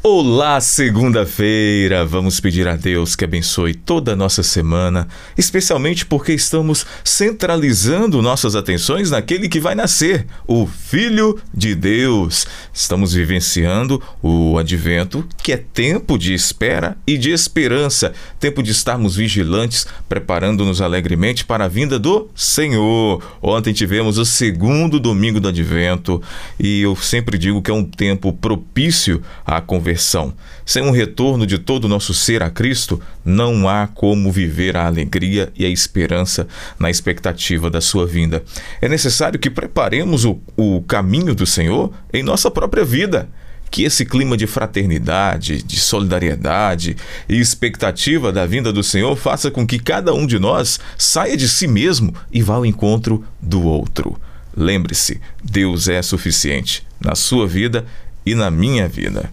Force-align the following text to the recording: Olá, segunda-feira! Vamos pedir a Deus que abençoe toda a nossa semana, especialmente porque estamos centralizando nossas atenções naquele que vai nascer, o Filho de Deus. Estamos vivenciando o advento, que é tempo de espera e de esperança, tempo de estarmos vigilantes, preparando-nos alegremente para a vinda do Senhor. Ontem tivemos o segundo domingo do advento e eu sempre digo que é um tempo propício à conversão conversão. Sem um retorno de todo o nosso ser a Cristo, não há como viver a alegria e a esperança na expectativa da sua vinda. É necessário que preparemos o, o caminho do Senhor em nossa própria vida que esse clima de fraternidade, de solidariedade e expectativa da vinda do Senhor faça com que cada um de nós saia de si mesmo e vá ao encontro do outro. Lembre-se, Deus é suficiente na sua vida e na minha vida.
Olá, 0.00 0.60
segunda-feira! 0.60 2.06
Vamos 2.06 2.38
pedir 2.38 2.68
a 2.68 2.76
Deus 2.76 3.16
que 3.16 3.24
abençoe 3.24 3.74
toda 3.74 4.12
a 4.12 4.16
nossa 4.16 4.44
semana, 4.44 5.08
especialmente 5.36 6.06
porque 6.06 6.32
estamos 6.32 6.86
centralizando 7.02 8.22
nossas 8.22 8.54
atenções 8.54 9.10
naquele 9.10 9.48
que 9.48 9.58
vai 9.58 9.74
nascer, 9.74 10.24
o 10.46 10.68
Filho 10.68 11.40
de 11.52 11.74
Deus. 11.74 12.46
Estamos 12.72 13.12
vivenciando 13.12 14.00
o 14.22 14.56
advento, 14.56 15.26
que 15.42 15.52
é 15.52 15.56
tempo 15.56 16.16
de 16.16 16.32
espera 16.32 16.96
e 17.04 17.18
de 17.18 17.32
esperança, 17.32 18.12
tempo 18.38 18.62
de 18.62 18.70
estarmos 18.70 19.16
vigilantes, 19.16 19.84
preparando-nos 20.08 20.80
alegremente 20.80 21.44
para 21.44 21.64
a 21.64 21.68
vinda 21.68 21.98
do 21.98 22.30
Senhor. 22.36 23.20
Ontem 23.42 23.72
tivemos 23.72 24.16
o 24.16 24.24
segundo 24.24 25.00
domingo 25.00 25.40
do 25.40 25.48
advento 25.48 26.22
e 26.56 26.82
eu 26.82 26.94
sempre 26.94 27.36
digo 27.36 27.60
que 27.60 27.70
é 27.72 27.74
um 27.74 27.84
tempo 27.84 28.32
propício 28.32 29.20
à 29.44 29.60
conversão 29.60 29.87
conversão. 29.88 30.34
Sem 30.66 30.82
um 30.82 30.90
retorno 30.90 31.46
de 31.46 31.58
todo 31.58 31.86
o 31.86 31.88
nosso 31.88 32.12
ser 32.12 32.42
a 32.42 32.50
Cristo, 32.50 33.00
não 33.24 33.68
há 33.68 33.86
como 33.86 34.30
viver 34.30 34.76
a 34.76 34.86
alegria 34.86 35.50
e 35.56 35.64
a 35.64 35.68
esperança 35.68 36.46
na 36.78 36.90
expectativa 36.90 37.70
da 37.70 37.80
sua 37.80 38.06
vinda. 38.06 38.42
É 38.80 38.88
necessário 38.88 39.38
que 39.38 39.48
preparemos 39.48 40.24
o, 40.24 40.38
o 40.56 40.82
caminho 40.82 41.34
do 41.34 41.46
Senhor 41.46 41.92
em 42.12 42.22
nossa 42.22 42.50
própria 42.50 42.84
vida 42.84 43.28
que 43.70 43.82
esse 43.82 44.06
clima 44.06 44.34
de 44.34 44.46
fraternidade, 44.46 45.62
de 45.62 45.78
solidariedade 45.78 46.96
e 47.28 47.38
expectativa 47.38 48.32
da 48.32 48.46
vinda 48.46 48.72
do 48.72 48.82
Senhor 48.82 49.14
faça 49.14 49.50
com 49.50 49.66
que 49.66 49.78
cada 49.78 50.14
um 50.14 50.26
de 50.26 50.38
nós 50.38 50.80
saia 50.96 51.36
de 51.36 51.46
si 51.46 51.66
mesmo 51.66 52.14
e 52.32 52.40
vá 52.40 52.54
ao 52.54 52.64
encontro 52.64 53.22
do 53.42 53.62
outro. 53.62 54.18
Lembre-se, 54.56 55.20
Deus 55.44 55.86
é 55.86 56.00
suficiente 56.00 56.82
na 56.98 57.14
sua 57.14 57.46
vida 57.46 57.84
e 58.24 58.34
na 58.34 58.50
minha 58.50 58.88
vida. 58.88 59.30